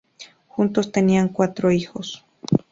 Juntos 0.47 0.91
tenían 0.91 1.29
cuatro 1.29 1.71
hijos. 1.71 2.25